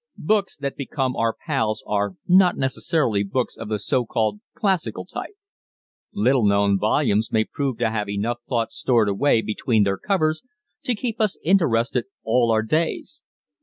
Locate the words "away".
9.09-9.43